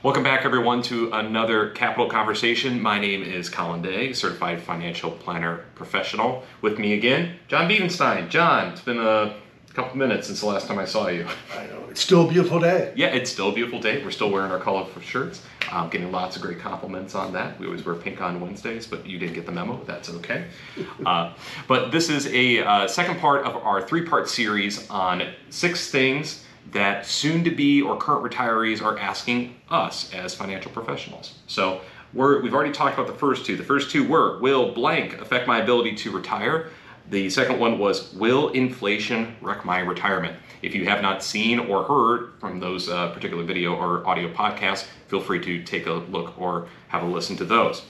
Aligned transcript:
Welcome 0.00 0.22
back, 0.22 0.44
everyone, 0.44 0.82
to 0.82 1.10
another 1.12 1.70
Capital 1.70 2.08
Conversation. 2.08 2.80
My 2.80 3.00
name 3.00 3.24
is 3.24 3.48
Colin 3.48 3.82
Day, 3.82 4.12
certified 4.12 4.62
financial 4.62 5.10
planner 5.10 5.64
professional. 5.74 6.44
With 6.62 6.78
me 6.78 6.92
again, 6.92 7.40
John 7.48 7.68
Biedenstein. 7.68 8.28
John, 8.28 8.70
it's 8.70 8.80
been 8.80 9.00
a 9.00 9.34
couple 9.74 9.96
minutes 9.96 10.28
since 10.28 10.38
the 10.38 10.46
last 10.46 10.68
time 10.68 10.78
I 10.78 10.84
saw 10.84 11.08
you. 11.08 11.26
I 11.52 11.66
know. 11.66 11.82
It's 11.90 12.00
still 12.00 12.28
a 12.28 12.30
beautiful 12.30 12.60
day. 12.60 12.92
Yeah, 12.94 13.08
it's 13.08 13.28
still 13.28 13.48
a 13.48 13.52
beautiful 13.52 13.80
day. 13.80 14.04
We're 14.04 14.12
still 14.12 14.30
wearing 14.30 14.52
our 14.52 14.60
colorful 14.60 15.02
shirts. 15.02 15.42
Um, 15.72 15.90
getting 15.90 16.12
lots 16.12 16.36
of 16.36 16.42
great 16.42 16.60
compliments 16.60 17.16
on 17.16 17.32
that. 17.32 17.58
We 17.58 17.66
always 17.66 17.84
wear 17.84 17.96
pink 17.96 18.20
on 18.20 18.40
Wednesdays, 18.40 18.86
but 18.86 19.04
you 19.04 19.18
didn't 19.18 19.34
get 19.34 19.46
the 19.46 19.52
memo. 19.52 19.82
That's 19.84 20.10
okay. 20.10 20.46
Uh, 21.06 21.32
but 21.68 21.90
this 21.90 22.10
is 22.10 22.26
a 22.26 22.58
uh, 22.60 22.86
second 22.86 23.18
part 23.18 23.46
of 23.46 23.56
our 23.56 23.80
three 23.80 24.04
part 24.04 24.28
series 24.28 24.88
on 24.90 25.22
six 25.48 25.90
things 25.90 26.44
that 26.72 27.06
soon 27.06 27.44
to 27.44 27.50
be 27.50 27.80
or 27.82 27.96
current 27.96 28.30
retirees 28.30 28.82
are 28.82 28.98
asking 28.98 29.56
us 29.70 30.12
as 30.12 30.34
financial 30.34 30.70
professionals. 30.70 31.38
So 31.46 31.80
we're, 32.12 32.40
we've 32.42 32.54
already 32.54 32.72
talked 32.72 32.94
about 32.94 33.06
the 33.06 33.18
first 33.18 33.46
two. 33.46 33.56
The 33.56 33.64
first 33.64 33.90
two 33.90 34.06
were 34.06 34.38
Will 34.40 34.72
blank 34.72 35.20
affect 35.20 35.46
my 35.46 35.60
ability 35.60 35.94
to 35.96 36.10
retire? 36.10 36.70
The 37.10 37.30
second 37.30 37.58
one 37.58 37.78
was 37.78 38.12
Will 38.14 38.50
inflation 38.50 39.36
wreck 39.40 39.64
my 39.64 39.80
retirement? 39.80 40.36
If 40.60 40.74
you 40.74 40.84
have 40.86 41.00
not 41.00 41.22
seen 41.22 41.58
or 41.58 41.84
heard 41.84 42.32
from 42.40 42.60
those 42.60 42.88
uh, 42.88 43.12
particular 43.12 43.44
video 43.44 43.74
or 43.74 44.06
audio 44.06 44.32
podcasts, 44.32 44.86
feel 45.06 45.20
free 45.20 45.40
to 45.44 45.62
take 45.62 45.86
a 45.86 45.92
look 45.92 46.38
or 46.38 46.68
have 46.88 47.02
a 47.02 47.06
listen 47.06 47.36
to 47.36 47.44
those. 47.44 47.82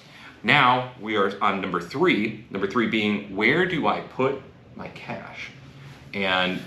Now 0.43 0.93
we 1.01 1.17
are 1.17 1.33
on 1.43 1.61
number 1.61 1.81
three. 1.81 2.47
Number 2.51 2.69
three 2.69 2.87
being 2.87 3.35
where 3.35 3.67
do 3.67 3.89
I 3.89 4.01
put 4.01 4.41
my 4.77 4.89
cash? 4.89 5.51
And 6.15 6.61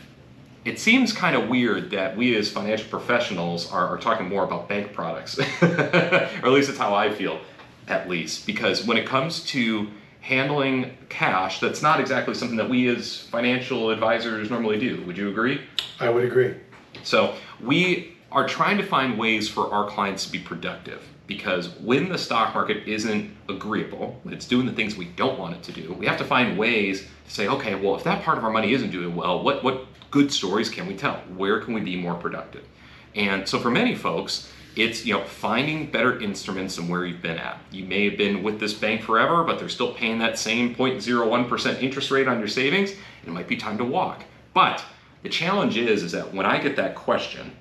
it 0.64 0.80
seems 0.80 1.12
kind 1.12 1.36
of 1.36 1.50
weird 1.50 1.92
that 1.92 2.16
we 2.16 2.36
as 2.36 2.50
financial 2.50 2.88
professionals 2.90 3.72
are, 3.72 3.88
are 3.88 3.98
talking 3.98 4.30
more 4.30 4.44
about 4.44 4.70
bank 4.70 4.94
products, 4.94 5.40
or 5.62 5.66
at 5.66 6.44
least 6.50 6.68
that's 6.68 6.80
how 6.80 6.94
I 6.94 7.12
feel, 7.12 7.40
at 7.88 8.10
least, 8.10 8.46
because 8.46 8.86
when 8.86 8.98
it 8.98 9.06
comes 9.06 9.44
to 9.46 9.88
handling 10.22 10.96
cash, 11.10 11.60
that's 11.60 11.82
not 11.82 12.00
exactly 12.00 12.36
something 12.36 12.58
that 12.58 12.70
we 12.70 12.88
as 12.88 13.18
financial 13.18 13.90
advisors 13.90 14.52
normally 14.52 14.80
do. 14.80 15.04
Would 15.06 15.18
you 15.18 15.30
agree? 15.30 15.62
I 16.00 16.10
would 16.10 16.24
agree. 16.24 16.56
So 17.04 17.36
we 17.60 18.18
are 18.32 18.48
trying 18.48 18.78
to 18.78 18.84
find 18.84 19.18
ways 19.18 19.50
for 19.50 19.74
our 19.74 19.90
clients 19.90 20.26
to 20.26 20.32
be 20.32 20.40
productive 20.40 21.04
because 21.26 21.70
when 21.80 22.10
the 22.10 22.18
stock 22.18 22.54
market 22.54 22.88
isn't 22.88 23.36
agreeable, 23.50 24.20
when 24.24 24.34
it's 24.34 24.48
doing 24.48 24.66
the 24.66 24.74
things 24.74 24.96
we 24.96 25.06
don't 25.06 25.40
want 25.40 25.56
it 25.56 25.64
to 25.64 25.72
do, 25.72 25.94
we 25.94 26.06
have 26.06 26.18
to 26.18 26.24
find 26.24 26.58
ways 26.58 27.02
to 27.02 27.32
say, 27.32 27.48
okay, 27.48 27.74
well, 27.74 27.96
if 27.96 28.04
that 28.04 28.24
part 28.24 28.38
of 28.38 28.44
our 28.44 28.52
money 28.52 28.74
isn't 28.74 28.92
doing 28.92 29.16
well, 29.16 29.42
what, 29.42 29.64
what 29.64 29.86
good 30.12 30.32
stories 30.32 30.70
can 30.70 30.86
we 30.86 30.96
tell? 30.96 31.16
Where 31.36 31.60
can 31.62 31.74
we 31.74 31.82
be 31.82 31.96
more 31.96 32.16
productive? 32.16 32.68
And 33.16 33.48
so 33.48 33.60
for 33.60 33.72
many 33.72 33.96
folks, 33.96 34.52
it's 34.76 35.06
you 35.06 35.14
know 35.14 35.24
finding 35.24 35.92
better 35.92 36.20
instruments 36.22 36.76
than 36.76 36.88
where 36.88 37.06
you've 37.06 37.22
been 37.22 37.38
at. 37.38 37.60
You 37.72 37.86
may 37.86 38.10
have 38.10 38.18
been 38.18 38.44
with 38.44 38.60
this 38.60 38.74
bank 38.74 39.02
forever, 39.02 39.44
but 39.44 39.60
they're 39.60 39.70
still 39.70 39.94
paying 39.94 40.20
that 40.20 40.38
same 40.38 40.76
0.01% 40.76 41.82
interest 41.82 42.12
rate 42.12 42.28
on 42.28 42.40
your 42.40 42.48
savings. 42.48 42.92
It 42.92 43.30
might 43.30 43.48
be 43.48 43.58
time 43.58 43.78
to 43.80 43.86
walk. 43.86 44.24
But 44.54 44.84
the 45.24 45.30
challenge 45.30 45.78
is 45.78 46.04
is 46.04 46.12
that 46.14 46.34
when 46.34 46.46
I 46.46 46.60
get 46.60 46.76
that 46.78 46.96
question, 46.96 47.52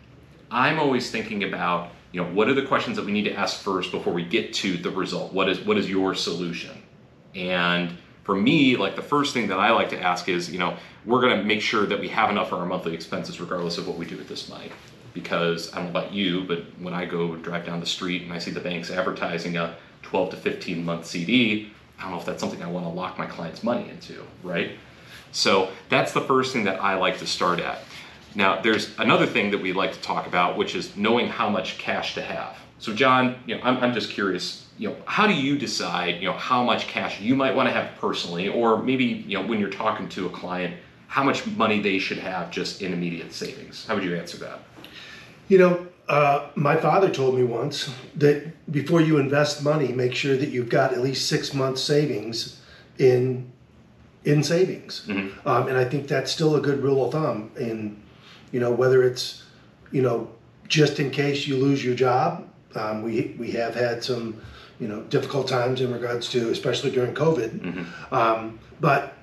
I'm 0.50 0.78
always 0.78 1.10
thinking 1.10 1.44
about 1.44 1.90
you 2.12 2.22
know 2.22 2.28
what 2.30 2.48
are 2.48 2.54
the 2.54 2.66
questions 2.66 2.96
that 2.96 3.06
we 3.06 3.12
need 3.12 3.24
to 3.24 3.34
ask 3.34 3.60
first 3.60 3.90
before 3.90 4.12
we 4.12 4.24
get 4.24 4.52
to 4.54 4.76
the 4.76 4.90
result. 4.90 5.32
What 5.32 5.48
is 5.48 5.60
what 5.60 5.78
is 5.78 5.88
your 5.88 6.14
solution? 6.14 6.82
And 7.34 7.96
for 8.24 8.34
me, 8.34 8.76
like 8.76 8.96
the 8.96 9.02
first 9.02 9.34
thing 9.34 9.48
that 9.48 9.58
I 9.58 9.70
like 9.70 9.90
to 9.90 10.00
ask 10.00 10.28
is, 10.28 10.50
you 10.50 10.58
know, 10.58 10.76
we're 11.04 11.20
going 11.20 11.36
to 11.36 11.42
make 11.42 11.62
sure 11.62 11.86
that 11.86 11.98
we 11.98 12.08
have 12.08 12.30
enough 12.30 12.50
for 12.50 12.56
our 12.56 12.66
monthly 12.66 12.94
expenses 12.94 13.40
regardless 13.40 13.78
of 13.78 13.88
what 13.88 13.96
we 13.96 14.06
do 14.06 14.16
with 14.16 14.28
this 14.28 14.48
money. 14.48 14.70
Because 15.14 15.72
I 15.72 15.76
don't 15.76 15.92
know 15.92 15.98
about 15.98 16.12
you, 16.12 16.44
but 16.44 16.60
when 16.78 16.94
I 16.94 17.04
go 17.04 17.34
drive 17.36 17.66
down 17.66 17.80
the 17.80 17.86
street 17.86 18.22
and 18.22 18.32
I 18.32 18.38
see 18.38 18.50
the 18.50 18.60
banks 18.60 18.90
advertising 18.90 19.56
a 19.56 19.74
12 20.02 20.30
to 20.30 20.36
15 20.36 20.84
month 20.84 21.06
CD, 21.06 21.72
I 21.98 22.02
don't 22.02 22.12
know 22.12 22.18
if 22.18 22.24
that's 22.24 22.40
something 22.40 22.62
I 22.62 22.70
want 22.70 22.86
to 22.86 22.90
lock 22.90 23.18
my 23.18 23.26
client's 23.26 23.62
money 23.62 23.88
into, 23.90 24.24
right? 24.42 24.72
So 25.32 25.70
that's 25.88 26.12
the 26.12 26.20
first 26.20 26.52
thing 26.52 26.64
that 26.64 26.80
I 26.80 26.96
like 26.96 27.18
to 27.18 27.26
start 27.26 27.60
at. 27.60 27.80
Now, 28.34 28.60
there's 28.60 28.96
another 28.98 29.26
thing 29.26 29.50
that 29.50 29.58
we 29.58 29.72
like 29.72 29.92
to 29.92 30.00
talk 30.00 30.26
about, 30.26 30.56
which 30.56 30.74
is 30.74 30.96
knowing 30.96 31.28
how 31.28 31.48
much 31.48 31.78
cash 31.78 32.14
to 32.14 32.22
have. 32.22 32.56
So, 32.80 32.94
John, 32.94 33.36
you 33.46 33.56
know, 33.56 33.62
I'm, 33.62 33.76
I'm 33.78 33.94
just 33.94 34.10
curious. 34.10 34.66
You 34.78 34.88
know, 34.88 34.96
how 35.04 35.26
do 35.26 35.34
you 35.34 35.58
decide, 35.58 36.16
you 36.16 36.28
know, 36.28 36.32
how 36.32 36.64
much 36.64 36.86
cash 36.86 37.20
you 37.20 37.36
might 37.36 37.54
want 37.54 37.68
to 37.68 37.72
have 37.72 37.94
personally, 37.98 38.48
or 38.48 38.82
maybe, 38.82 39.04
you 39.04 39.38
know, 39.38 39.46
when 39.46 39.60
you're 39.60 39.70
talking 39.70 40.08
to 40.10 40.26
a 40.26 40.30
client, 40.30 40.74
how 41.06 41.22
much 41.22 41.46
money 41.46 41.80
they 41.80 41.98
should 41.98 42.18
have 42.18 42.50
just 42.50 42.80
in 42.80 42.94
immediate 42.94 43.34
savings? 43.34 43.86
How 43.86 43.94
would 43.94 44.04
you 44.04 44.16
answer 44.16 44.38
that? 44.38 44.60
You 45.48 45.58
know, 45.58 45.86
uh, 46.08 46.48
my 46.54 46.74
father 46.74 47.10
told 47.10 47.36
me 47.36 47.44
once 47.44 47.94
that 48.16 48.72
before 48.72 49.00
you 49.00 49.18
invest 49.18 49.62
money, 49.62 49.88
make 49.88 50.14
sure 50.14 50.36
that 50.36 50.48
you've 50.48 50.70
got 50.70 50.92
at 50.92 51.00
least 51.00 51.28
six 51.28 51.52
months 51.54 51.82
savings 51.82 52.60
in 52.98 53.50
in 54.24 54.42
savings, 54.42 55.06
mm-hmm. 55.06 55.48
um, 55.48 55.66
and 55.68 55.78
I 55.78 55.84
think 55.84 56.06
that's 56.06 56.30
still 56.30 56.56
a 56.56 56.60
good 56.60 56.82
rule 56.82 57.06
of 57.06 57.12
thumb. 57.12 57.50
And 57.56 58.02
you 58.52 58.60
know, 58.60 58.70
whether 58.70 59.02
it's 59.02 59.44
you 59.92 60.02
know 60.02 60.30
just 60.66 60.98
in 60.98 61.10
case 61.10 61.46
you 61.46 61.56
lose 61.56 61.84
your 61.84 61.94
job, 61.94 62.49
um, 62.74 63.02
we 63.02 63.34
we 63.38 63.50
have 63.52 63.74
had 63.74 64.02
some 64.02 64.40
you 64.78 64.88
know 64.88 65.02
difficult 65.02 65.48
times 65.48 65.80
in 65.80 65.92
regards 65.92 66.28
to 66.30 66.50
especially 66.50 66.90
during 66.90 67.14
COVID, 67.14 67.50
mm-hmm. 67.60 68.14
um, 68.14 68.58
but 68.80 69.14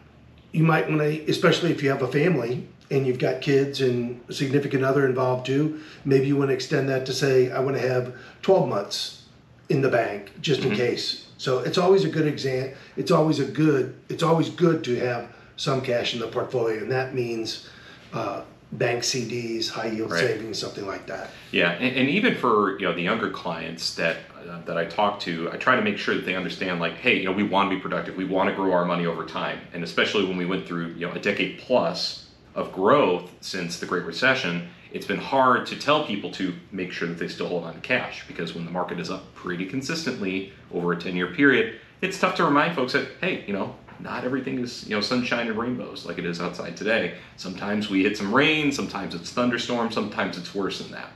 you 0.51 0.63
might 0.63 0.87
want 0.89 1.01
to, 1.01 1.29
especially 1.29 1.71
if 1.71 1.83
you 1.83 1.89
have 1.89 2.01
a 2.01 2.07
family 2.07 2.67
and 2.89 3.05
you've 3.05 3.19
got 3.19 3.41
kids 3.41 3.81
and 3.81 4.21
a 4.29 4.33
significant 4.33 4.83
other 4.83 5.05
involved 5.05 5.45
too, 5.45 5.81
maybe 6.05 6.27
you 6.27 6.37
want 6.37 6.49
to 6.49 6.53
extend 6.53 6.87
that 6.89 7.05
to 7.05 7.13
say, 7.13 7.51
I 7.51 7.59
want 7.59 7.75
to 7.75 7.87
have 7.87 8.15
12 8.43 8.69
months 8.69 9.23
in 9.69 9.81
the 9.81 9.89
bank 9.89 10.31
just 10.41 10.61
in 10.61 10.69
mm-hmm. 10.69 10.77
case. 10.77 11.27
So 11.37 11.59
it's 11.59 11.77
always 11.77 12.05
a 12.05 12.09
good 12.09 12.27
exam. 12.27 12.73
It's 12.95 13.11
always 13.11 13.39
a 13.39 13.45
good. 13.45 13.95
It's 14.09 14.23
always 14.23 14.49
good 14.49 14.83
to 14.85 14.95
have 14.99 15.29
some 15.55 15.81
cash 15.81 16.13
in 16.13 16.19
the 16.19 16.27
portfolio, 16.27 16.81
and 16.81 16.91
that 16.91 17.13
means 17.13 17.69
uh, 18.13 18.41
bank 18.72 19.03
CDs, 19.03 19.69
high 19.69 19.88
yield 19.88 20.11
right. 20.11 20.19
savings, 20.19 20.59
something 20.59 20.85
like 20.85 21.07
that. 21.07 21.29
Yeah, 21.51 21.72
and, 21.72 21.95
and, 21.95 22.09
even 22.09 22.35
for 22.35 22.78
you 22.79 22.85
know 22.85 22.94
the 22.94 23.01
younger 23.01 23.29
clients 23.29 23.95
that 23.95 24.17
uh, 24.47 24.61
that 24.63 24.78
I 24.78 24.85
talk 24.85 25.19
to, 25.22 25.50
I 25.51 25.57
try 25.57 25.75
to 25.75 25.81
make 25.81 25.97
sure 25.97 26.16
that 26.16 26.25
they 26.25 26.35
understand 26.35 26.79
like, 26.79 26.95
hey, 26.95 27.17
you 27.17 27.25
know, 27.25 27.31
we 27.31 27.44
want 27.44 27.69
to 27.69 27.75
be 27.75 27.81
productive, 27.81 28.16
we 28.16 28.25
want 28.25 28.50
to 28.50 28.56
grow 28.56 28.73
our 28.73 28.85
money 28.85 29.06
over 29.06 29.25
time, 29.25 29.59
and 29.73 29.83
especially 29.83 30.25
when 30.25 30.38
we 30.38 30.45
went 30.45 30.67
through 30.67 30.88
you 30.94 31.07
know 31.07 31.13
a 31.13 31.19
decade 31.19 31.59
plus 31.59 32.27
of 32.56 32.73
growth 32.73 33.31
since 33.39 33.79
the 33.79 33.85
Great 33.85 34.03
Recession, 34.03 34.67
it's 34.91 35.06
been 35.06 35.19
hard 35.19 35.66
to 35.67 35.77
tell 35.77 36.06
people 36.06 36.31
to 36.31 36.56
make 36.72 36.91
sure 36.91 37.07
that 37.07 37.19
they 37.19 37.27
still 37.27 37.47
hold 37.47 37.63
on 37.63 37.75
to 37.75 37.79
cash 37.79 38.25
because 38.27 38.56
when 38.56 38.66
the 38.66 38.72
market 38.72 39.00
is 39.00 39.09
up 39.09 39.33
pretty 39.35 39.66
consistently 39.66 40.51
over 40.73 40.94
a 40.94 40.97
10 40.97 41.16
year 41.16 41.27
period, 41.27 41.79
it's 42.01 42.19
tough 42.19 42.35
to 42.35 42.44
remind 42.44 42.75
folks 42.75 42.94
that 42.94 43.07
hey, 43.22 43.45
you 43.47 43.53
know, 43.53 43.75
not 43.99 44.23
everything 44.23 44.59
is 44.59 44.87
you 44.87 44.95
know 44.95 45.01
sunshine 45.01 45.47
and 45.47 45.57
rainbows 45.57 46.05
like 46.05 46.17
it 46.17 46.25
is 46.25 46.41
outside 46.41 46.77
today. 46.77 47.15
Sometimes 47.35 47.89
we 47.89 48.03
hit 48.03 48.17
some 48.17 48.33
rain, 48.33 48.71
sometimes 48.71 49.15
it's 49.15 49.31
thunderstorm, 49.31 49.91
sometimes 49.91 50.37
it's 50.37 50.53
worse 50.53 50.79
than 50.79 50.91
that. 50.91 51.09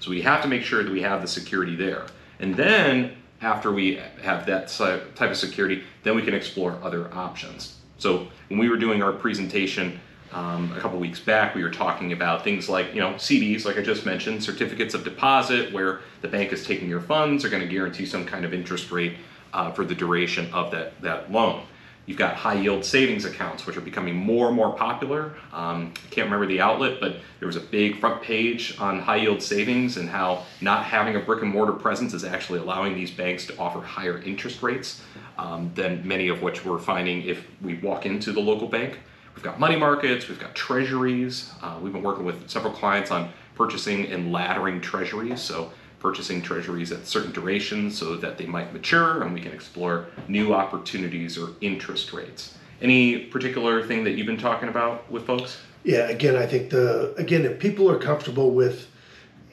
So 0.00 0.10
we 0.10 0.22
have 0.22 0.42
to 0.42 0.48
make 0.48 0.62
sure 0.62 0.82
that 0.82 0.92
we 0.92 1.02
have 1.02 1.22
the 1.22 1.28
security 1.28 1.74
there. 1.74 2.06
And 2.38 2.54
then 2.54 3.16
after 3.40 3.72
we 3.72 4.00
have 4.22 4.46
that 4.46 4.68
type 4.68 5.30
of 5.30 5.36
security, 5.36 5.82
then 6.02 6.16
we 6.16 6.22
can 6.22 6.34
explore 6.34 6.78
other 6.82 7.12
options. 7.14 7.76
So 7.98 8.28
when 8.48 8.58
we 8.58 8.68
were 8.68 8.76
doing 8.76 9.02
our 9.02 9.12
presentation 9.12 10.00
um, 10.32 10.72
a 10.76 10.80
couple 10.80 10.98
weeks 10.98 11.20
back, 11.20 11.54
we 11.54 11.62
were 11.62 11.70
talking 11.70 12.12
about 12.12 12.44
things 12.44 12.68
like 12.68 12.94
you 12.94 13.00
know 13.00 13.12
CDs, 13.14 13.64
like 13.64 13.78
I 13.78 13.82
just 13.82 14.04
mentioned, 14.04 14.42
certificates 14.42 14.94
of 14.94 15.04
deposit, 15.04 15.72
where 15.72 16.00
the 16.20 16.28
bank 16.28 16.52
is 16.52 16.64
taking 16.64 16.88
your 16.88 17.00
funds, 17.00 17.44
are 17.44 17.48
going 17.48 17.62
to 17.62 17.68
guarantee 17.68 18.06
some 18.06 18.24
kind 18.26 18.44
of 18.44 18.52
interest 18.52 18.90
rate 18.90 19.16
uh, 19.52 19.70
for 19.70 19.84
the 19.84 19.94
duration 19.94 20.52
of 20.52 20.70
that 20.72 21.00
that 21.00 21.32
loan. 21.32 21.62
You've 22.06 22.18
got 22.18 22.36
high 22.36 22.54
yield 22.54 22.84
savings 22.84 23.24
accounts, 23.24 23.66
which 23.66 23.76
are 23.76 23.80
becoming 23.80 24.14
more 24.14 24.46
and 24.46 24.54
more 24.54 24.72
popular. 24.72 25.34
Um, 25.52 25.92
I 25.96 26.08
can't 26.10 26.26
remember 26.26 26.46
the 26.46 26.60
outlet, 26.60 27.00
but 27.00 27.16
there 27.40 27.48
was 27.48 27.56
a 27.56 27.60
big 27.60 27.98
front 27.98 28.22
page 28.22 28.76
on 28.78 29.00
high 29.00 29.16
yield 29.16 29.42
savings 29.42 29.96
and 29.96 30.08
how 30.08 30.44
not 30.60 30.84
having 30.84 31.16
a 31.16 31.18
brick 31.18 31.42
and 31.42 31.50
mortar 31.50 31.72
presence 31.72 32.14
is 32.14 32.22
actually 32.22 32.60
allowing 32.60 32.94
these 32.94 33.10
banks 33.10 33.44
to 33.46 33.58
offer 33.58 33.80
higher 33.80 34.22
interest 34.22 34.62
rates 34.62 35.02
um, 35.36 35.72
than 35.74 36.06
many 36.06 36.28
of 36.28 36.42
which 36.42 36.64
we're 36.64 36.78
finding 36.78 37.22
if 37.22 37.44
we 37.60 37.74
walk 37.78 38.06
into 38.06 38.32
the 38.32 38.40
local 38.40 38.68
bank. 38.68 39.00
We've 39.34 39.44
got 39.44 39.58
money 39.58 39.76
markets, 39.76 40.28
we've 40.28 40.40
got 40.40 40.54
treasuries. 40.54 41.52
Uh, 41.60 41.78
we've 41.82 41.92
been 41.92 42.02
working 42.02 42.24
with 42.24 42.48
several 42.48 42.72
clients 42.72 43.10
on 43.10 43.30
purchasing 43.56 44.06
and 44.06 44.32
laddering 44.32 44.80
treasuries. 44.80 45.42
So 45.42 45.72
purchasing 46.06 46.40
treasuries 46.40 46.92
at 46.92 47.04
certain 47.04 47.32
durations 47.32 47.98
so 47.98 48.14
that 48.14 48.38
they 48.38 48.46
might 48.46 48.72
mature 48.72 49.24
and 49.24 49.34
we 49.34 49.40
can 49.40 49.50
explore 49.50 50.06
new 50.28 50.54
opportunities 50.54 51.36
or 51.36 51.48
interest 51.60 52.12
rates. 52.12 52.56
Any 52.80 53.18
particular 53.18 53.84
thing 53.84 54.04
that 54.04 54.12
you've 54.12 54.28
been 54.28 54.38
talking 54.38 54.68
about 54.68 55.10
with 55.10 55.26
folks? 55.26 55.58
Yeah, 55.82 56.08
again, 56.08 56.36
I 56.36 56.46
think 56.46 56.70
the 56.70 57.12
again 57.16 57.44
if 57.44 57.58
people 57.58 57.90
are 57.90 57.98
comfortable 57.98 58.52
with 58.52 58.86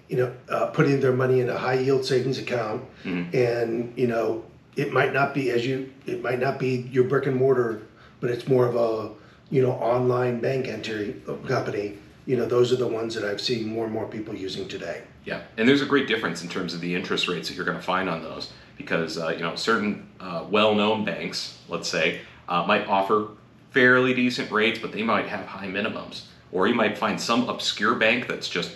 you 0.09 0.17
know 0.17 0.31
uh, 0.47 0.67
putting 0.67 1.00
their 1.00 1.11
money 1.11 1.39
in 1.39 1.50
a 1.50 1.57
high 1.57 1.79
yield 1.85 2.05
savings 2.05 2.38
account 2.38 2.83
mm-hmm. 3.03 3.35
and 3.35 3.91
you 3.97 4.05
know 4.05 4.44
it 4.75 4.94
might 4.94 5.11
not 5.11 5.33
be 5.33 5.50
as 5.50 5.65
you 5.65 5.91
it 6.05 6.21
might 6.21 6.39
not 6.39 6.59
be 6.59 6.88
your 6.91 7.05
brick 7.05 7.25
and 7.25 7.35
mortar 7.35 7.81
but 8.19 8.29
it's 8.29 8.47
more 8.47 8.67
of 8.67 8.75
a 8.75 9.09
you 9.50 9.63
know 9.63 9.71
online 9.71 10.39
bank 10.39 10.67
entry 10.67 11.19
company 11.47 11.97
you 12.25 12.38
know, 12.38 12.46
those 12.46 12.72
are 12.72 12.78
the 12.78 12.88
ones 12.88 13.16
that 13.16 13.24
I've 13.24 13.42
seen 13.42 13.68
more 13.68 13.86
and 13.86 13.94
more 13.94 14.08
people 14.08 14.34
using 14.34 14.68
today. 14.68 15.04
Yeah, 15.25 15.42
and 15.58 15.68
there's 15.68 15.81
a 15.81 15.86
great 15.86 16.08
difference 16.08 16.44
in 16.44 16.50
terms 16.50 16.74
of 16.74 16.81
the 16.81 16.96
interest 16.96 17.28
rates 17.28 17.48
that 17.50 17.56
you're 17.56 17.66
going 17.66 17.78
to 17.78 17.84
find 17.84 18.10
on 18.10 18.24
those 18.24 18.52
because 18.78 19.18
uh, 19.18 19.30
you 19.30 19.42
know 19.42 19.56
certain 19.56 20.08
uh, 20.20 20.46
well-known 20.50 21.06
banks, 21.06 21.58
let's 21.70 21.88
say, 21.88 22.22
uh, 22.48 22.64
might 22.66 22.88
offer 22.88 23.30
fairly 23.72 24.14
decent 24.14 24.52
rates, 24.52 24.80
but 24.80 24.92
they 24.92 25.04
might 25.04 25.28
have 25.28 25.46
high 25.46 25.68
minimums. 25.68 26.24
Or 26.52 26.68
you 26.68 26.75
might 26.75 26.98
find 26.98 27.20
some 27.20 27.50
obscure 27.50 27.96
bank 27.96 28.28
that's 28.28 28.48
just 28.48 28.75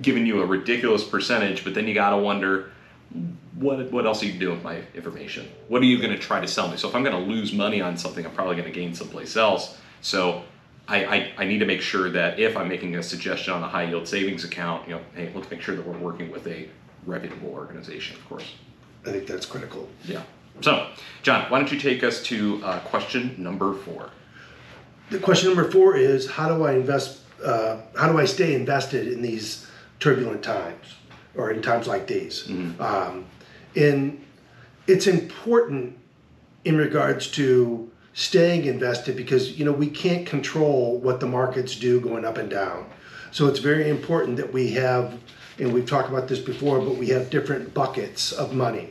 giving 0.00 0.26
you 0.26 0.40
a 0.40 0.46
ridiculous 0.46 1.04
percentage, 1.04 1.64
but 1.64 1.74
then 1.74 1.86
you 1.86 1.94
got 1.94 2.10
to 2.10 2.16
wonder 2.16 2.72
what 3.54 3.92
what 3.92 4.06
else 4.06 4.22
are 4.22 4.26
you 4.26 4.38
doing 4.38 4.54
with 4.54 4.64
my 4.64 4.82
information? 4.94 5.48
What 5.68 5.82
are 5.82 5.86
you 5.86 5.98
going 5.98 6.12
to 6.12 6.18
try 6.18 6.40
to 6.40 6.48
sell 6.48 6.68
me? 6.68 6.76
So 6.76 6.88
if 6.88 6.94
I'm 6.94 7.04
going 7.04 7.16
to 7.16 7.30
lose 7.30 7.52
money 7.52 7.80
on 7.80 7.96
something, 7.96 8.24
I'm 8.24 8.32
probably 8.32 8.56
going 8.56 8.72
to 8.72 8.74
gain 8.74 8.94
someplace 8.94 9.36
else. 9.36 9.78
So 10.00 10.44
I, 10.88 11.04
I, 11.04 11.32
I, 11.38 11.44
need 11.44 11.58
to 11.58 11.66
make 11.66 11.80
sure 11.80 12.10
that 12.10 12.38
if 12.38 12.56
I'm 12.56 12.68
making 12.68 12.96
a 12.96 13.02
suggestion 13.02 13.52
on 13.52 13.62
a 13.62 13.68
high 13.68 13.84
yield 13.84 14.08
savings 14.08 14.44
account, 14.44 14.88
you 14.88 14.94
know, 14.94 15.00
hey, 15.14 15.30
let's 15.34 15.50
make 15.50 15.62
sure 15.62 15.76
that 15.76 15.86
we're 15.86 15.96
working 15.98 16.30
with 16.30 16.46
a 16.46 16.68
reputable 17.06 17.50
organization, 17.50 18.16
of 18.16 18.28
course. 18.28 18.54
I 19.06 19.10
think 19.10 19.26
that's 19.26 19.46
critical. 19.46 19.88
Yeah. 20.04 20.22
So, 20.60 20.88
John, 21.22 21.50
why 21.50 21.58
don't 21.58 21.72
you 21.72 21.78
take 21.78 22.04
us 22.04 22.22
to 22.24 22.60
uh, 22.64 22.80
question 22.80 23.34
number 23.38 23.74
four? 23.74 24.10
The 25.10 25.18
question 25.18 25.48
number 25.48 25.70
four 25.70 25.96
is 25.96 26.30
how 26.30 26.48
do 26.48 26.64
I 26.64 26.72
invest? 26.72 27.20
Uh, 27.42 27.80
how 27.96 28.10
do 28.10 28.18
I 28.18 28.24
stay 28.24 28.54
invested 28.54 29.08
in 29.08 29.22
these 29.22 29.66
turbulent 29.98 30.42
times 30.42 30.94
or 31.34 31.50
in 31.50 31.62
times 31.62 31.86
like 31.86 32.06
these? 32.06 32.44
Mm-hmm. 32.44 32.80
Um, 32.80 33.26
and 33.74 34.24
it's 34.86 35.06
important 35.06 35.98
in 36.64 36.76
regards 36.76 37.30
to 37.32 37.90
staying 38.14 38.66
invested 38.66 39.16
because 39.16 39.58
you 39.58 39.64
know 39.64 39.72
we 39.72 39.88
can't 39.88 40.26
control 40.26 40.98
what 40.98 41.20
the 41.20 41.26
markets 41.26 41.76
do 41.76 42.00
going 42.00 42.24
up 42.24 42.38
and 42.38 42.50
down. 42.50 42.86
So 43.30 43.46
it's 43.46 43.60
very 43.60 43.88
important 43.88 44.36
that 44.36 44.52
we 44.52 44.72
have, 44.72 45.18
and 45.58 45.72
we've 45.72 45.88
talked 45.88 46.10
about 46.10 46.28
this 46.28 46.38
before, 46.38 46.80
but 46.80 46.96
we 46.96 47.08
have 47.08 47.30
different 47.30 47.72
buckets 47.72 48.32
of 48.32 48.52
money. 48.52 48.90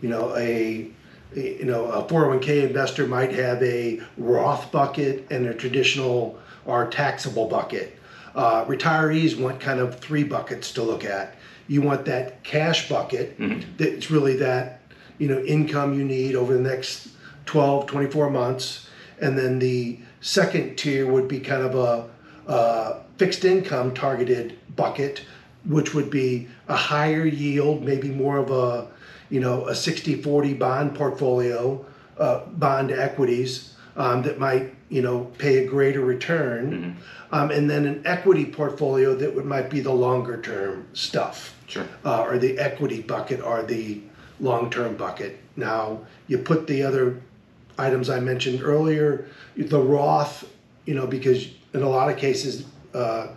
You 0.00 0.08
know, 0.08 0.34
a 0.36 0.90
you 1.34 1.64
know 1.64 1.86
a 1.86 2.04
401k 2.04 2.66
investor 2.66 3.06
might 3.06 3.32
have 3.32 3.62
a 3.62 4.00
Roth 4.16 4.72
bucket 4.72 5.26
and 5.30 5.46
a 5.46 5.54
traditional 5.54 6.38
or 6.64 6.88
taxable 6.88 7.48
bucket. 7.48 7.98
Uh, 8.34 8.64
retirees 8.64 9.38
want 9.38 9.60
kind 9.60 9.78
of 9.78 10.00
three 10.00 10.24
buckets 10.24 10.72
to 10.72 10.82
look 10.82 11.04
at. 11.04 11.34
You 11.68 11.82
want 11.82 12.06
that 12.06 12.42
cash 12.44 12.88
bucket 12.88 13.38
mm-hmm. 13.38 13.60
that's 13.76 14.10
really 14.10 14.36
that 14.36 14.80
you 15.18 15.28
know 15.28 15.40
income 15.42 15.94
you 15.94 16.04
need 16.04 16.34
over 16.34 16.54
the 16.54 16.60
next 16.60 17.08
12, 17.46 17.86
24 17.86 18.30
months. 18.30 18.88
And 19.20 19.38
then 19.38 19.58
the 19.58 19.98
second 20.20 20.76
tier 20.76 21.06
would 21.06 21.28
be 21.28 21.40
kind 21.40 21.62
of 21.62 21.74
a, 21.74 22.10
a 22.50 23.02
fixed 23.18 23.44
income 23.44 23.94
targeted 23.94 24.58
bucket, 24.74 25.22
which 25.64 25.94
would 25.94 26.10
be 26.10 26.48
a 26.68 26.76
higher 26.76 27.24
yield, 27.24 27.82
maybe 27.82 28.08
more 28.08 28.38
of 28.38 28.50
a, 28.50 28.88
you 29.30 29.40
know, 29.40 29.66
a 29.68 29.74
60 29.74 30.22
40 30.22 30.54
bond 30.54 30.94
portfolio, 30.94 31.84
uh, 32.18 32.44
bond 32.46 32.90
equities 32.90 33.74
um, 33.96 34.22
that 34.22 34.38
might, 34.38 34.74
you 34.88 35.02
know, 35.02 35.24
pay 35.38 35.64
a 35.64 35.68
greater 35.68 36.00
return. 36.00 36.72
Mm-hmm. 36.72 37.34
Um, 37.34 37.50
and 37.50 37.70
then 37.70 37.86
an 37.86 38.02
equity 38.04 38.44
portfolio 38.44 39.14
that 39.14 39.34
would 39.34 39.46
might 39.46 39.70
be 39.70 39.80
the 39.80 39.92
longer 39.92 40.40
term 40.40 40.86
stuff. 40.92 41.56
Sure. 41.66 41.86
Uh, 42.04 42.22
or 42.22 42.38
the 42.38 42.58
equity 42.58 43.00
bucket 43.00 43.40
or 43.40 43.62
the 43.62 44.02
long 44.40 44.68
term 44.68 44.96
bucket. 44.96 45.38
Now, 45.56 46.00
you 46.26 46.38
put 46.38 46.66
the 46.66 46.82
other 46.82 47.22
items 47.78 48.10
I 48.10 48.20
mentioned 48.20 48.62
earlier, 48.62 49.28
the 49.56 49.80
Roth, 49.80 50.50
you 50.86 50.94
know, 50.94 51.06
because 51.06 51.48
in 51.74 51.82
a 51.82 51.88
lot 51.88 52.10
of 52.10 52.16
cases, 52.16 52.66
uh, 52.94 53.28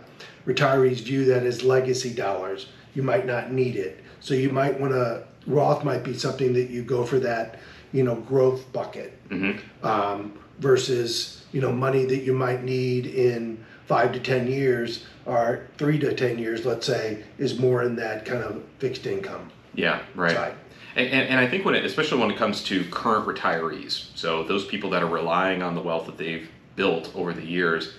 retirees 0.46 1.00
view 1.00 1.24
that 1.26 1.42
as 1.44 1.62
legacy 1.62 2.14
dollars. 2.14 2.68
You 2.94 3.02
might 3.02 3.26
not 3.26 3.52
need 3.52 3.76
it. 3.76 4.02
So 4.20 4.34
you 4.34 4.50
might 4.50 4.78
want 4.80 4.92
to, 4.92 5.24
Roth 5.46 5.84
might 5.84 6.02
be 6.02 6.14
something 6.14 6.52
that 6.54 6.70
you 6.70 6.82
go 6.82 7.04
for 7.04 7.18
that, 7.20 7.58
you 7.92 8.02
know, 8.02 8.16
growth 8.16 8.72
bucket 8.72 9.16
mm-hmm. 9.28 9.86
um, 9.86 10.38
versus, 10.58 11.44
you 11.52 11.60
know, 11.60 11.72
money 11.72 12.04
that 12.04 12.22
you 12.22 12.32
might 12.32 12.64
need 12.64 13.06
in 13.06 13.64
five 13.86 14.12
to 14.12 14.20
10 14.20 14.48
years 14.48 15.06
or 15.26 15.66
three 15.78 15.98
to 15.98 16.14
10 16.14 16.38
years, 16.38 16.64
let's 16.64 16.86
say, 16.86 17.22
is 17.38 17.58
more 17.58 17.82
in 17.82 17.96
that 17.96 18.24
kind 18.24 18.42
of 18.42 18.62
fixed 18.78 19.06
income. 19.06 19.50
Yeah, 19.74 20.00
right. 20.14 20.32
Side. 20.32 20.54
And, 20.96 21.28
and, 21.28 21.38
I 21.38 21.46
think 21.46 21.66
when 21.66 21.74
it, 21.74 21.84
especially 21.84 22.18
when 22.18 22.30
it 22.30 22.38
comes 22.38 22.62
to 22.64 22.82
current 22.84 23.26
retirees, 23.26 24.06
so 24.16 24.42
those 24.42 24.64
people 24.64 24.88
that 24.90 25.02
are 25.02 25.08
relying 25.08 25.62
on 25.62 25.74
the 25.74 25.82
wealth 25.82 26.06
that 26.06 26.16
they've 26.16 26.48
built 26.74 27.14
over 27.14 27.34
the 27.34 27.44
years, 27.44 27.92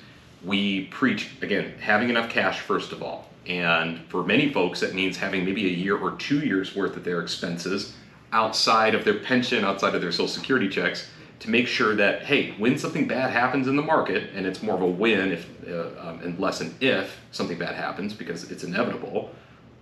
we 0.44 0.86
preach 0.86 1.30
again 1.44 1.76
having 1.80 2.10
enough 2.10 2.30
cash 2.32 2.60
first 2.60 2.92
of 2.92 3.04
all. 3.04 3.30
And 3.46 4.00
for 4.10 4.24
many 4.24 4.52
folks, 4.52 4.80
that 4.80 4.96
means 4.96 5.16
having 5.16 5.46
maybe 5.46 5.68
a 5.68 5.70
year 5.70 5.96
or 5.96 6.12
two 6.14 6.40
years 6.40 6.76
worth 6.76 6.98
of 6.98 7.04
their 7.04 7.22
expenses 7.22 7.96
outside 8.34 8.96
of 8.96 9.06
their 9.06 9.20
pension, 9.20 9.64
outside 9.64 9.94
of 9.94 10.02
their 10.02 10.12
Social 10.12 10.28
Security 10.28 10.68
checks, 10.68 11.08
to 11.40 11.52
make 11.52 11.68
sure 11.68 11.96
that 11.96 12.24
hey, 12.24 12.52
when 12.58 12.80
something 12.80 13.08
bad 13.08 13.30
happens 13.30 13.68
in 13.68 13.76
the 13.76 13.84
market, 13.84 14.32
and 14.34 14.48
it's 14.48 14.64
more 14.64 14.74
of 14.74 14.82
a 14.82 14.88
win 14.88 15.32
if 15.32 15.48
uh, 15.70 15.90
um, 16.00 16.20
and 16.24 16.40
less 16.40 16.62
an 16.62 16.74
if 16.82 17.20
something 17.32 17.60
bad 17.60 17.76
happens 17.76 18.16
because 18.16 18.50
it's 18.50 18.64
inevitable 18.64 19.30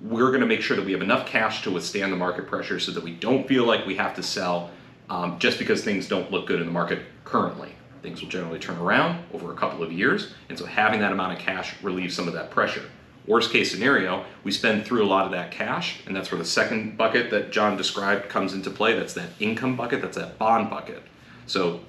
we're 0.01 0.29
going 0.29 0.41
to 0.41 0.47
make 0.47 0.61
sure 0.61 0.75
that 0.75 0.85
we 0.85 0.91
have 0.91 1.01
enough 1.01 1.25
cash 1.25 1.63
to 1.63 1.71
withstand 1.71 2.11
the 2.11 2.17
market 2.17 2.47
pressure 2.47 2.79
so 2.79 2.91
that 2.91 3.03
we 3.03 3.11
don't 3.11 3.47
feel 3.47 3.65
like 3.65 3.85
we 3.85 3.95
have 3.95 4.15
to 4.15 4.23
sell 4.23 4.71
um, 5.09 5.39
just 5.39 5.57
because 5.59 5.83
things 5.83 6.07
don't 6.07 6.31
look 6.31 6.47
good 6.47 6.59
in 6.59 6.65
the 6.65 6.73
market 6.73 6.99
currently. 7.23 7.71
Things 8.01 8.21
will 8.21 8.29
generally 8.29 8.59
turn 8.59 8.77
around 8.77 9.23
over 9.33 9.51
a 9.51 9.55
couple 9.55 9.81
of 9.81 9.91
years, 9.91 10.33
and 10.49 10.57
so 10.57 10.65
having 10.65 10.99
that 10.99 11.11
amount 11.11 11.33
of 11.33 11.39
cash 11.39 11.81
relieves 11.81 12.15
some 12.15 12.27
of 12.27 12.33
that 12.33 12.51
pressure. 12.51 12.83
Worst 13.25 13.51
case 13.51 13.71
scenario, 13.71 14.23
we 14.43 14.51
spend 14.51 14.85
through 14.85 15.03
a 15.03 15.07
lot 15.07 15.25
of 15.25 15.31
that 15.31 15.49
cash, 15.49 16.01
and 16.05 16.15
that's 16.15 16.31
where 16.31 16.37
the 16.37 16.45
second 16.45 16.97
bucket 16.97 17.31
that 17.31 17.51
John 17.51 17.75
described 17.75 18.29
comes 18.29 18.53
into 18.53 18.69
play. 18.69 18.93
That's 18.93 19.13
that 19.15 19.29
income 19.39 19.75
bucket, 19.75 20.01
that's 20.01 20.17
that 20.17 20.37
bond 20.37 20.69
bucket. 20.69 21.01
So 21.47 21.79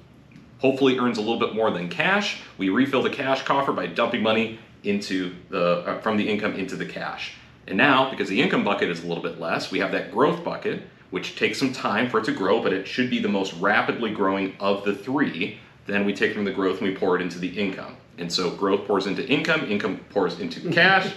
hopefully 0.59 0.97
earns 0.97 1.19
a 1.19 1.21
little 1.21 1.39
bit 1.39 1.53
more 1.53 1.69
than 1.69 1.89
cash. 1.89 2.41
We 2.57 2.69
refill 2.69 3.03
the 3.03 3.11
cash 3.11 3.43
coffer 3.43 3.71
by 3.71 3.85
dumping 3.85 4.23
money 4.23 4.59
into 4.83 5.35
the 5.49 5.83
uh, 5.85 6.01
from 6.01 6.17
the 6.17 6.27
income 6.27 6.53
into 6.53 6.75
the 6.75 6.85
cash. 6.85 7.33
And 7.67 7.77
now, 7.77 8.09
because 8.09 8.29
the 8.29 8.41
income 8.41 8.63
bucket 8.63 8.89
is 8.89 9.03
a 9.03 9.07
little 9.07 9.23
bit 9.23 9.39
less, 9.39 9.71
we 9.71 9.79
have 9.79 9.91
that 9.91 10.11
growth 10.11 10.43
bucket, 10.43 10.83
which 11.09 11.35
takes 11.35 11.59
some 11.59 11.73
time 11.73 12.09
for 12.09 12.19
it 12.19 12.25
to 12.25 12.31
grow, 12.31 12.61
but 12.61 12.73
it 12.73 12.87
should 12.87 13.09
be 13.09 13.19
the 13.19 13.27
most 13.27 13.53
rapidly 13.55 14.11
growing 14.11 14.55
of 14.59 14.85
the 14.85 14.95
three. 14.95 15.59
Then 15.85 16.05
we 16.05 16.13
take 16.13 16.33
from 16.33 16.45
the 16.45 16.51
growth 16.51 16.79
and 16.79 16.89
we 16.89 16.95
pour 16.95 17.15
it 17.15 17.21
into 17.21 17.39
the 17.39 17.49
income. 17.49 17.97
And 18.17 18.31
so 18.31 18.49
growth 18.49 18.87
pours 18.87 19.05
into 19.05 19.27
income, 19.27 19.69
income 19.69 19.99
pours 20.09 20.39
into 20.39 20.71
cash. 20.71 21.13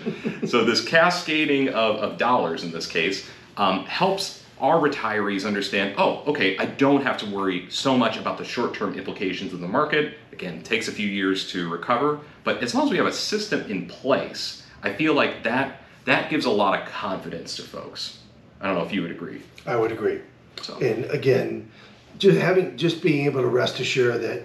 so 0.47 0.65
this 0.65 0.85
cascading 0.85 1.69
of, 1.69 1.97
of 1.97 2.19
dollars 2.19 2.63
in 2.63 2.73
this 2.73 2.87
case 2.87 3.29
um, 3.57 3.85
helps 3.87 4.45
our 4.61 4.79
retirees 4.79 5.47
understand 5.47 5.95
oh, 5.97 6.23
okay, 6.27 6.59
I 6.59 6.67
don't 6.67 7.03
have 7.03 7.17
to 7.19 7.27
worry 7.27 7.67
so 7.71 7.97
much 7.97 8.19
about 8.19 8.37
the 8.37 8.45
short 8.45 8.75
term 8.75 8.95
implications 8.95 9.53
of 9.53 9.61
the 9.61 9.69
market. 9.69 10.15
Again, 10.33 10.59
it 10.59 10.65
takes 10.65 10.89
a 10.89 10.93
few 10.93 11.09
years 11.09 11.51
to 11.53 11.69
recover, 11.69 12.21
but 12.45 12.63
as 12.63 12.75
long 12.75 12.85
as 12.85 12.91
we 12.91 12.99
have 12.99 13.07
a 13.07 13.13
system 13.13 13.63
in 13.71 13.87
place, 13.87 14.67
I 14.83 14.93
feel 14.93 15.15
like 15.15 15.43
that 15.45 15.81
that 16.11 16.31
gives 16.31 16.45
a 16.45 16.51
lot 16.51 16.81
of 16.81 16.89
confidence 16.89 17.57
to 17.57 17.63
folks. 17.63 18.19
I 18.61 18.67
don't 18.67 18.77
know 18.77 18.85
if 18.85 18.93
you 18.93 19.03
would 19.03 19.11
agree. 19.11 19.43
I 19.67 19.77
would 19.77 19.93
agree. 19.93 20.21
So. 20.63 20.79
And 20.79 21.05
again, 21.07 21.71
just 22.19 22.39
having 22.39 22.77
just 22.77 23.03
being 23.03 23.27
able 23.27 23.41
to 23.41 23.47
rest 23.47 23.81
assured 23.81 24.23
that, 24.23 24.43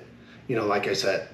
you 0.48 0.56
know, 0.56 0.66
like 0.66 0.88
I 0.88 0.94
said, 0.94 1.28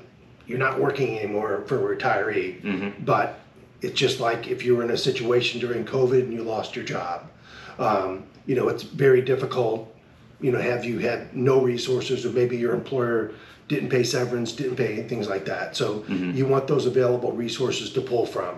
you're 0.47 0.57
not 0.57 0.79
working 0.79 1.19
anymore 1.19 1.63
for 1.67 1.93
a 1.93 1.95
retiree, 1.95 2.61
mm-hmm. 2.61 3.03
but 3.05 3.39
it's 3.81 3.99
just 3.99 4.19
like 4.19 4.47
if 4.47 4.63
you 4.65 4.75
were 4.75 4.83
in 4.83 4.91
a 4.91 4.97
situation 4.97 5.59
during 5.59 5.85
COVID 5.85 6.21
and 6.21 6.33
you 6.33 6.43
lost 6.43 6.75
your 6.75 6.85
job. 6.85 7.29
Um, 7.77 8.23
you 8.45 8.55
know, 8.55 8.69
it's 8.69 8.83
very 8.83 9.21
difficult. 9.21 9.93
You 10.39 10.51
know, 10.51 10.59
have 10.59 10.83
you 10.83 10.99
had 10.99 11.35
no 11.35 11.61
resources, 11.61 12.25
or 12.25 12.29
maybe 12.29 12.57
your 12.57 12.73
employer 12.73 13.33
didn't 13.67 13.89
pay 13.89 14.03
severance, 14.03 14.51
didn't 14.51 14.75
pay 14.75 15.03
things 15.03 15.29
like 15.29 15.45
that. 15.45 15.75
So 15.75 15.99
mm-hmm. 15.99 16.31
you 16.31 16.45
want 16.45 16.67
those 16.67 16.85
available 16.85 17.31
resources 17.31 17.93
to 17.93 18.01
pull 18.01 18.25
from 18.25 18.57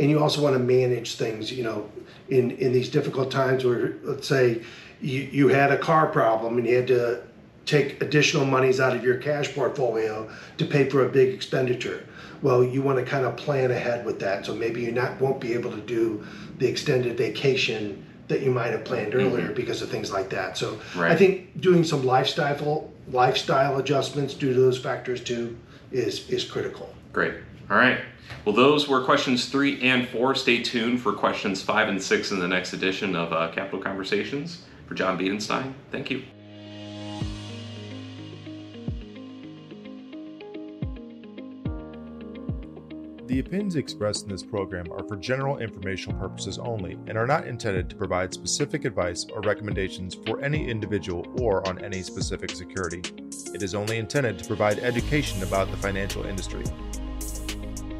and 0.00 0.08
you 0.08 0.18
also 0.18 0.42
want 0.42 0.54
to 0.54 0.58
manage 0.58 1.14
things 1.16 1.52
you 1.52 1.62
know 1.62 1.88
in 2.30 2.52
in 2.52 2.72
these 2.72 2.88
difficult 2.88 3.30
times 3.30 3.64
where 3.64 3.94
let's 4.02 4.26
say 4.26 4.62
you, 5.00 5.20
you 5.20 5.48
had 5.48 5.70
a 5.70 5.78
car 5.78 6.06
problem 6.06 6.58
and 6.58 6.66
you 6.66 6.76
had 6.76 6.86
to 6.86 7.22
take 7.66 8.02
additional 8.02 8.44
monies 8.44 8.80
out 8.80 8.96
of 8.96 9.04
your 9.04 9.16
cash 9.18 9.54
portfolio 9.54 10.28
to 10.56 10.64
pay 10.64 10.88
for 10.88 11.04
a 11.04 11.08
big 11.08 11.32
expenditure 11.34 12.06
well 12.42 12.64
you 12.64 12.80
want 12.82 12.98
to 12.98 13.04
kind 13.04 13.26
of 13.26 13.36
plan 13.36 13.70
ahead 13.70 14.04
with 14.04 14.18
that 14.18 14.46
so 14.46 14.54
maybe 14.54 14.80
you 14.80 14.90
not 14.90 15.20
won't 15.20 15.40
be 15.40 15.52
able 15.52 15.70
to 15.70 15.80
do 15.82 16.24
the 16.58 16.66
extended 16.66 17.16
vacation 17.16 18.04
that 18.28 18.40
you 18.42 18.50
might 18.50 18.70
have 18.70 18.84
planned 18.84 19.14
earlier 19.14 19.46
mm-hmm. 19.46 19.54
because 19.54 19.82
of 19.82 19.90
things 19.90 20.10
like 20.10 20.30
that 20.30 20.56
so 20.56 20.80
right. 20.96 21.12
i 21.12 21.16
think 21.16 21.60
doing 21.60 21.84
some 21.84 22.04
lifestyle 22.04 22.90
lifestyle 23.12 23.78
adjustments 23.78 24.32
due 24.34 24.54
to 24.54 24.60
those 24.60 24.78
factors 24.78 25.20
too 25.20 25.58
is 25.92 26.28
is 26.30 26.44
critical 26.44 26.94
great 27.12 27.34
all 27.70 27.76
right 27.76 28.00
well, 28.44 28.54
those 28.54 28.88
were 28.88 29.04
questions 29.04 29.46
three 29.46 29.80
and 29.82 30.08
four. 30.08 30.34
Stay 30.34 30.62
tuned 30.62 31.00
for 31.00 31.12
questions 31.12 31.60
five 31.62 31.88
and 31.88 32.02
six 32.02 32.30
in 32.30 32.38
the 32.38 32.48
next 32.48 32.72
edition 32.72 33.14
of 33.14 33.32
uh, 33.32 33.50
Capital 33.52 33.80
Conversations. 33.80 34.62
For 34.86 34.94
John 34.94 35.18
Biedenstein, 35.18 35.74
thank 35.92 36.10
you. 36.10 36.22
The 43.26 43.38
opinions 43.38 43.76
expressed 43.76 44.24
in 44.24 44.30
this 44.30 44.42
program 44.42 44.90
are 44.90 45.06
for 45.06 45.16
general 45.16 45.58
informational 45.58 46.18
purposes 46.18 46.58
only 46.58 46.98
and 47.06 47.16
are 47.16 47.28
not 47.28 47.46
intended 47.46 47.88
to 47.90 47.94
provide 47.94 48.34
specific 48.34 48.84
advice 48.84 49.24
or 49.32 49.40
recommendations 49.42 50.16
for 50.26 50.40
any 50.40 50.68
individual 50.68 51.24
or 51.40 51.66
on 51.68 51.78
any 51.84 52.02
specific 52.02 52.50
security. 52.50 53.02
It 53.54 53.62
is 53.62 53.76
only 53.76 53.98
intended 53.98 54.40
to 54.40 54.44
provide 54.46 54.80
education 54.80 55.44
about 55.44 55.70
the 55.70 55.76
financial 55.76 56.26
industry. 56.26 56.64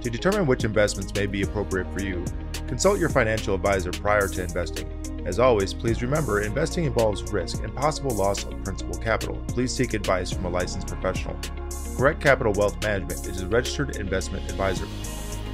To 0.02 0.09
determine 0.09 0.47
which 0.47 0.64
investments 0.64 1.14
may 1.14 1.26
be 1.26 1.42
appropriate 1.42 1.92
for 1.92 2.02
you, 2.02 2.25
consult 2.66 2.99
your 2.99 3.11
financial 3.11 3.54
advisor 3.54 3.90
prior 3.90 4.28
to 4.28 4.42
investing. 4.42 4.88
As 5.26 5.38
always, 5.38 5.75
please 5.75 6.00
remember 6.00 6.40
investing 6.40 6.85
involves 6.85 7.30
risk 7.30 7.62
and 7.62 7.75
possible 7.76 8.12
loss 8.12 8.45
of 8.45 8.64
principal 8.64 8.99
capital. 8.99 9.37
Please 9.49 9.75
seek 9.75 9.92
advice 9.92 10.33
from 10.33 10.47
a 10.47 10.49
licensed 10.49 10.87
professional. 10.87 11.37
Correct 11.99 12.19
Capital 12.19 12.54
Wealth 12.54 12.83
Management 12.83 13.26
is 13.26 13.42
a 13.42 13.47
registered 13.49 13.97
investment 13.97 14.50
advisor. 14.50 14.87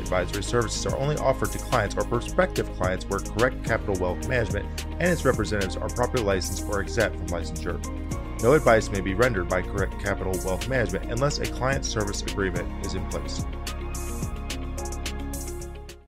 Advisory 0.00 0.44
services 0.44 0.86
are 0.86 0.96
only 0.98 1.16
offered 1.16 1.50
to 1.50 1.58
clients 1.58 1.96
or 1.96 2.04
prospective 2.04 2.72
clients 2.74 3.04
where 3.06 3.18
Correct 3.18 3.64
Capital 3.64 3.96
Wealth 3.96 4.28
Management 4.28 4.84
and 5.00 5.10
its 5.10 5.24
representatives 5.24 5.76
are 5.76 5.88
properly 5.88 6.22
licensed 6.22 6.64
or 6.66 6.80
exempt 6.80 7.18
from 7.18 7.26
licensure. 7.26 8.42
No 8.42 8.52
advice 8.52 8.90
may 8.90 9.00
be 9.00 9.14
rendered 9.14 9.48
by 9.48 9.62
Correct 9.62 9.98
Capital 9.98 10.38
Wealth 10.44 10.68
Management 10.68 11.10
unless 11.10 11.38
a 11.38 11.46
client 11.46 11.84
service 11.84 12.22
agreement 12.22 12.86
is 12.86 12.94
in 12.94 13.04
place. 13.08 13.44